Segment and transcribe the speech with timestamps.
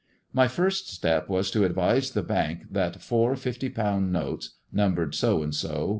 [0.33, 5.43] My first step was to advise the Bank that four fifty pound notes, numbered so
[5.43, 5.89] and so.